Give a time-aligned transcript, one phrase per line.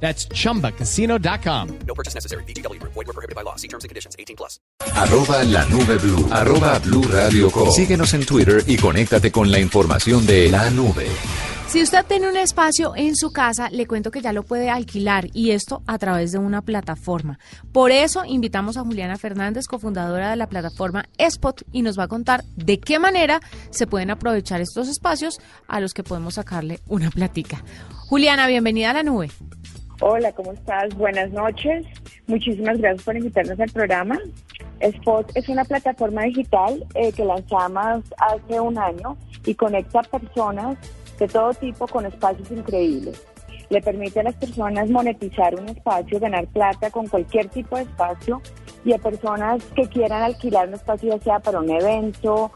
[0.00, 1.78] That's chumbacasino.com.
[1.86, 2.44] No purchase necessary.
[2.44, 2.80] BGW.
[2.82, 3.56] Void were prohibited by law.
[3.56, 4.14] See terms and conditions.
[4.18, 4.60] 18 plus.
[4.94, 6.28] Arroba la nube blue.
[6.30, 7.70] Arroba blue radio com.
[7.70, 11.06] Síguenos en Twitter y conéctate con la información de la nube.
[11.68, 15.28] Si usted tiene un espacio en su casa, le cuento que ya lo puede alquilar
[15.34, 17.40] y esto a través de una plataforma.
[17.72, 22.08] Por eso invitamos a Juliana Fernández, cofundadora de la plataforma Spot, y nos va a
[22.08, 23.40] contar de qué manera
[23.70, 27.64] se pueden aprovechar estos espacios a los que podemos sacarle una platica.
[28.08, 29.30] Juliana, bienvenida a la nube.
[30.02, 30.94] Hola, ¿cómo estás?
[30.94, 31.86] Buenas noches.
[32.26, 34.18] Muchísimas gracias por invitarnos al programa.
[34.80, 39.16] Spot es una plataforma digital eh, que lanzamos hace un año
[39.46, 40.76] y conecta personas
[41.18, 43.24] de todo tipo con espacios increíbles.
[43.70, 48.42] Le permite a las personas monetizar un espacio, ganar plata con cualquier tipo de espacio
[48.84, 52.52] y a personas que quieran alquilar un espacio ya sea para un evento,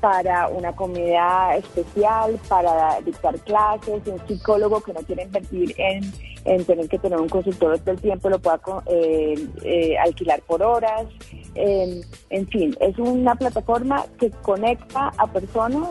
[0.00, 6.12] para una comida especial, para dictar clases, un psicólogo que no quiere invertir en,
[6.44, 10.62] en tener que tener un consultor todo el tiempo, lo pueda eh, eh, alquilar por
[10.62, 11.06] horas.
[11.54, 15.90] Eh, en fin, es una plataforma que conecta a personas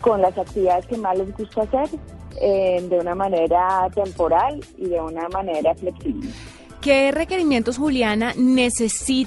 [0.00, 1.88] con las actividades que más les gusta hacer
[2.38, 6.28] de una manera temporal y de una manera flexible.
[6.86, 9.26] ¿Qué requerimientos, Juliana, necesita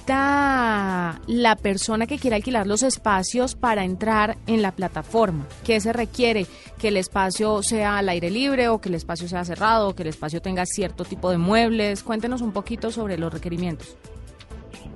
[1.27, 5.45] la persona que quiera alquilar los espacios para entrar en la plataforma?
[5.65, 6.45] ¿Qué se requiere?
[6.77, 10.03] ¿Que el espacio sea al aire libre o que el espacio sea cerrado o que
[10.03, 12.01] el espacio tenga cierto tipo de muebles?
[12.01, 13.97] Cuéntenos un poquito sobre los requerimientos.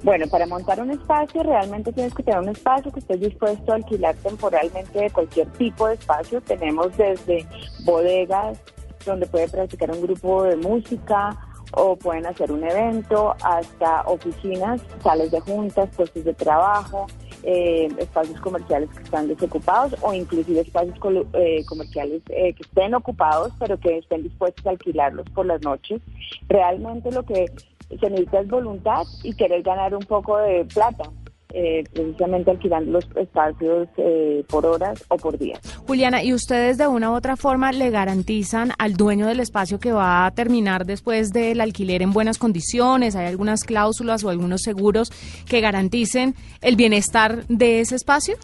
[0.01, 3.75] Bueno, para montar un espacio realmente tienes que tener un espacio que estés dispuesto a
[3.75, 6.39] alquilar temporalmente de cualquier tipo de espacio.
[6.39, 7.45] Tenemos desde
[7.83, 8.57] bodegas
[9.05, 11.37] donde puede practicar un grupo de música,
[11.75, 17.07] o pueden hacer un evento, hasta oficinas, sales de juntas, puestos de trabajo,
[17.43, 20.97] eh, espacios comerciales que están desocupados o inclusive espacios
[21.33, 26.01] eh, comerciales eh, que estén ocupados pero que estén dispuestos a alquilarlos por las noches.
[26.47, 27.51] Realmente lo que
[27.99, 31.09] se necesita es voluntad y querer ganar un poco de plata.
[31.55, 35.59] Eh, precisamente alquilando los espacios eh, por horas o por días.
[35.85, 39.91] Juliana, ¿y ustedes de una u otra forma le garantizan al dueño del espacio que
[39.91, 43.15] va a terminar después del alquiler en buenas condiciones?
[43.15, 45.11] ¿Hay algunas cláusulas o algunos seguros
[45.47, 48.35] que garanticen el bienestar de ese espacio?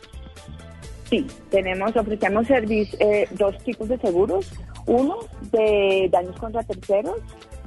[1.10, 4.52] Sí, tenemos, ofrecemos eh, dos tipos de seguros.
[4.86, 5.16] Uno
[5.52, 7.18] de daños contra terceros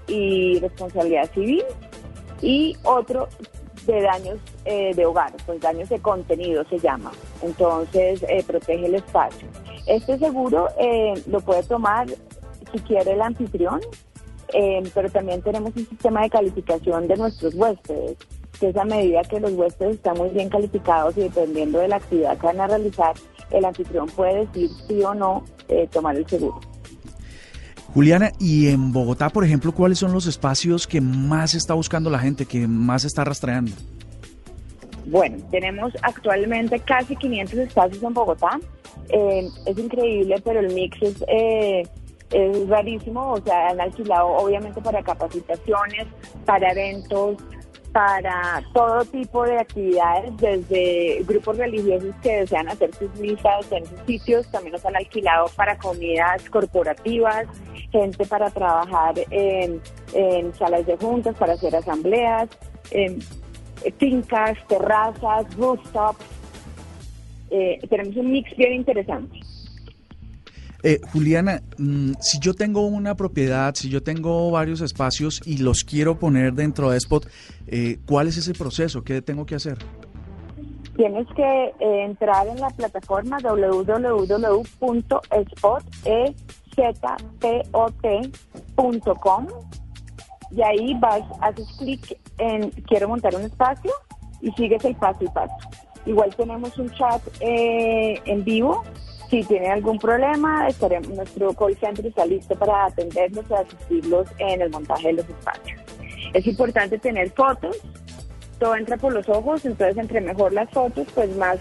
[0.07, 1.65] y responsabilidad civil
[2.41, 3.29] y otro
[3.87, 7.13] de daños eh, de hogar, pues daños de contenido se llama.
[7.43, 9.49] Entonces, eh, protege el espacio.
[9.87, 12.07] Este seguro eh, lo puede tomar
[12.73, 13.81] si quiere el anfitrión,
[14.95, 18.19] pero también tenemos un sistema de calificación de nuestros huéspedes,
[18.61, 21.97] que es a medida que los huéspedes están muy bien calificados y dependiendo de la
[21.97, 23.15] actividad que van a realizar,
[23.51, 25.45] el anfitrión puede decir sí o no
[25.91, 26.61] tomar el seguro.
[27.95, 32.19] Juliana, y en Bogotá, por ejemplo, ¿cuáles son los espacios que más está buscando la
[32.19, 33.73] gente, que más está rastreando?
[35.07, 38.59] Bueno, tenemos actualmente casi 500 espacios en Bogotá.
[39.11, 41.83] Eh, es increíble, pero el mix es, eh,
[42.31, 43.33] es rarísimo.
[43.33, 46.07] O sea, han alquilado obviamente para capacitaciones,
[46.47, 47.37] para eventos,
[47.93, 54.01] para todo tipo de actividades, desde grupos religiosos que desean hacer sus misas en sus
[54.07, 57.47] sitios, también nos han alquilado para comidas corporativas,
[57.93, 59.81] gente para trabajar en,
[60.55, 62.49] salas de juntas, para hacer asambleas,
[62.91, 63.19] en
[63.99, 66.25] fincas, terrazas, rooftops.
[67.51, 69.39] Eh, tenemos un mix bien interesante.
[70.85, 75.85] Eh, Juliana, mm, si yo tengo una propiedad, si yo tengo varios espacios y los
[75.85, 77.25] quiero poner dentro de Spot,
[77.69, 79.05] eh, ¿cuál es ese proceso?
[79.05, 79.79] ¿Qué tengo que hacer?
[80.97, 83.39] Tienes que eh, entrar en la plataforma
[87.73, 88.27] www.spot.com
[90.51, 93.91] y ahí vas, haces clic en quiero montar un espacio
[94.41, 95.55] y sigues el paso y paso.
[96.05, 98.83] Igual tenemos un chat en vivo
[99.33, 104.61] si tienen algún problema, estaremos, nuestro call center está listo para atenderlos y asistirlos en
[104.61, 105.81] el montaje de los espacios.
[106.35, 107.79] Es importante tener fotos,
[108.59, 111.57] todo entra por los ojos, entonces entre mejor las fotos, pues más,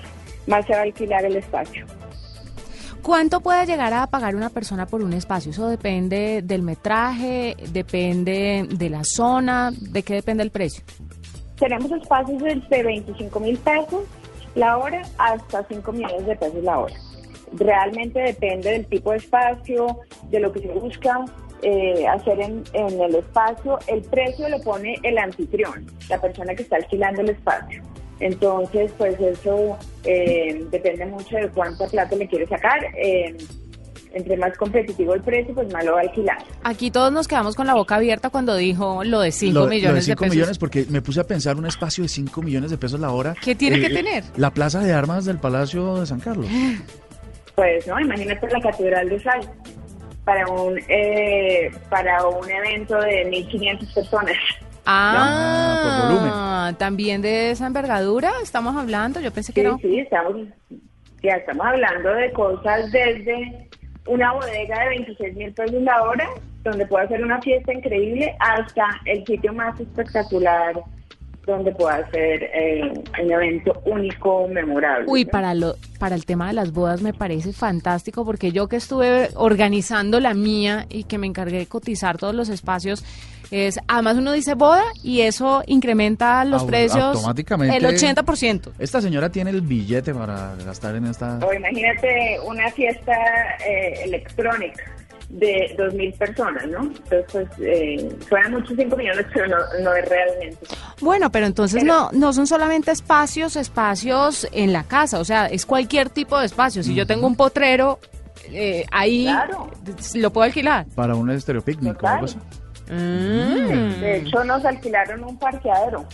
[0.47, 1.85] más se va a alquilar el espacio.
[3.01, 5.51] ¿Cuánto puede llegar a pagar una persona por un espacio?
[5.51, 10.83] Eso depende del metraje, depende de la zona, ¿de qué depende el precio?
[11.59, 14.03] Tenemos espacios desde 25 mil pesos
[14.55, 16.95] la hora hasta 5 millones de pesos la hora.
[17.53, 19.99] Realmente depende del tipo de espacio,
[20.29, 21.25] de lo que se busca
[21.63, 23.79] eh, hacer en, en el espacio.
[23.87, 27.81] El precio lo pone el anfitrión, la persona que está alquilando el espacio.
[28.21, 32.79] Entonces, pues eso eh, depende mucho de cuánta plata le quiere sacar.
[32.95, 33.35] Eh,
[34.13, 36.37] entre más competitivo el precio, pues más lo va a alquilar.
[36.63, 39.67] Aquí todos nos quedamos con la boca abierta cuando dijo lo de 5 Lo- lo
[39.69, 40.35] millones de, 5 pesos.
[40.35, 43.35] millones, porque me puse a pensar un espacio de 5 millones de pesos la hora.
[43.41, 44.23] ¿Qué tiene que Eh, tener?
[44.35, 46.45] La plaza de armas del Palacio de San Carlos.
[47.55, 47.99] Pues, ¿no?
[47.99, 49.41] Imagínate la Catedral de Sal
[50.25, 54.37] para un, eh, para un evento de 1.500 personas.
[54.85, 59.19] Ah, por también de esa envergadura estamos hablando.
[59.19, 59.77] Yo pensé que Sí, no.
[59.79, 60.35] sí, estamos,
[61.21, 63.69] ya estamos hablando de cosas desde
[64.07, 66.27] una bodega de 26 mil pesos la hora,
[66.63, 70.73] donde puede hacer una fiesta increíble, hasta el sitio más espectacular,
[71.45, 72.93] donde pueda hacer eh,
[73.23, 75.05] un evento único, memorable.
[75.07, 75.31] Uy, ¿no?
[75.31, 79.29] para lo para el tema de las bodas me parece fantástico porque yo que estuve
[79.35, 83.03] organizando la mía y que me encargué de cotizar todos los espacios
[83.51, 87.75] es además uno dice boda y eso incrementa los Au- precios automáticamente.
[87.77, 88.71] el 80%.
[88.79, 91.37] Esta señora tiene el billete para gastar en esta...
[91.45, 93.11] O imagínate una fiesta
[93.67, 94.83] eh, electrónica
[95.29, 96.81] de 2.000 personas, ¿no?
[96.83, 100.57] Entonces, pues, eh, suenan muchos 5 millones, pero no, no es realmente.
[101.01, 105.47] Bueno, pero entonces Pero- no no son solamente espacios, espacios en la casa, o sea,
[105.47, 106.83] es cualquier tipo de espacio.
[106.83, 107.99] Si yo tengo un potrero
[108.51, 109.69] eh, ahí Claro.
[110.15, 110.85] lo puedo alquilar.
[110.95, 112.13] Para un estéreo picnic o Total.
[112.15, 112.37] algo así.
[112.91, 113.99] Mm.
[114.01, 116.05] De hecho, nos alquilaron un parqueadero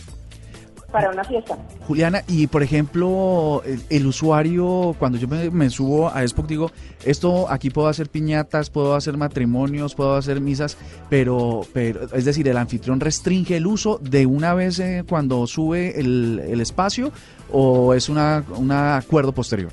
[0.90, 1.56] para una fiesta.
[1.86, 6.70] Juliana, y por ejemplo, el, el usuario, cuando yo me, me subo a Spock, digo,
[7.04, 10.78] esto aquí puedo hacer piñatas, puedo hacer matrimonios, puedo hacer misas,
[11.10, 16.00] pero, pero es decir, el anfitrión restringe el uso de una vez eh, cuando sube
[16.00, 17.12] el, el espacio
[17.52, 19.72] o es una, un acuerdo posterior.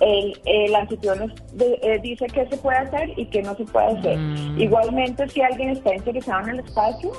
[0.00, 3.86] El, el anfitrión de- eh, dice qué se puede hacer y qué no se puede
[3.96, 4.18] hacer.
[4.18, 4.60] Mm.
[4.60, 7.12] Igualmente, si alguien está interesado en el espacio,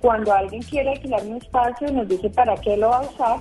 [0.00, 3.38] cuando alguien quiere alquilar un espacio, nos dice para qué lo va a usar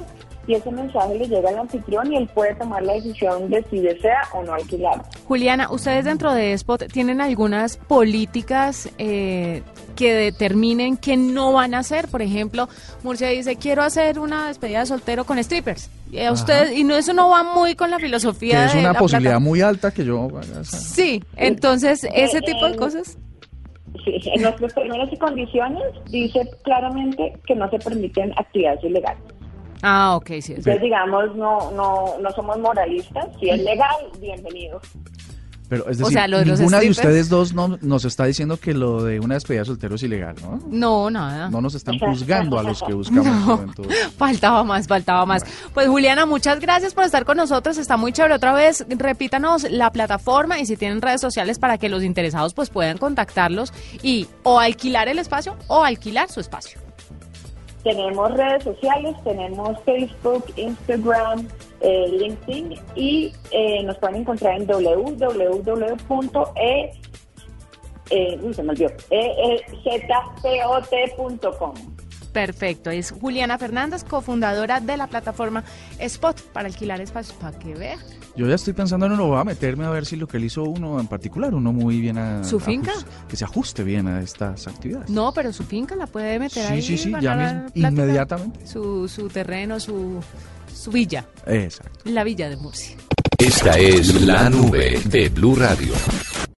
[0.47, 3.79] y ese mensaje le llega al anfitrión y él puede tomar la decisión de si
[3.81, 5.03] desea o no alquilar.
[5.27, 9.61] Juliana, ustedes dentro de Spot tienen algunas políticas eh,
[9.97, 12.07] que determinen qué no van a hacer.
[12.07, 12.69] Por ejemplo,
[13.03, 15.89] Murcia dice, quiero hacer una despedida de soltero con strippers.
[16.11, 18.79] Y, a usted, y no, eso no va muy con la Que filosofía es de
[18.79, 22.73] una la posibilidad plata- muy alta que yo esa- Sí, entonces ese Eh, tipo de
[22.73, 23.17] eh, cosas.
[24.33, 29.21] En nuestros términos y condiciones dice claramente que no se permiten actividades ilegales.
[29.83, 30.35] Ah, ok, sí.
[30.37, 33.27] es Entonces, digamos, no, no, no somos moralistas.
[33.39, 34.81] Si es legal, bienvenido.
[35.69, 38.57] Pero es O decir, sea, lo de ninguna de ustedes dos no, nos está diciendo
[38.57, 40.61] que lo de una despedida de soltero es ilegal, ¿no?
[40.69, 41.49] No, nada.
[41.49, 43.57] No nos están juzgando a los que buscamos No.
[43.57, 43.85] juventud.
[44.17, 45.43] Faltaba más, faltaba más.
[45.73, 47.77] Pues Juliana, muchas gracias por estar con nosotros.
[47.77, 48.35] Está muy chévere.
[48.35, 52.69] Otra vez, repítanos la plataforma y si tienen redes sociales para que los interesados pues
[52.69, 56.79] puedan contactarlos y o alquilar el espacio o alquilar su espacio.
[57.83, 61.47] Tenemos redes sociales, tenemos Facebook, Instagram,
[61.81, 65.91] eh, LinkedIn y eh, nos pueden encontrar en www.e
[68.09, 71.73] eh, uy, se me olvidó, E, ezpot.com.
[72.31, 72.91] Perfecto.
[72.91, 75.63] Es Juliana Fernández, cofundadora de la plataforma
[75.99, 77.35] Spot para alquilar espacios.
[77.37, 77.97] Para que vea.
[78.35, 80.45] Yo ya estoy pensando en uno, voy a meterme a ver si lo que él
[80.45, 82.43] hizo uno en particular, uno muy bien a...
[82.43, 82.91] ¿Su finca?
[83.27, 85.09] que se ajuste bien a estas actividades.
[85.09, 86.81] No, pero su finca la puede meter Sí, ahí.
[86.83, 88.67] sí, sí, ganar ya mismo, inmediatamente.
[88.67, 90.19] Su, su terreno, su,
[90.77, 91.27] su villa.
[91.45, 91.99] Exacto.
[92.05, 92.95] La villa de Murcia.
[93.37, 95.93] Esta es la nube de Blue Radio.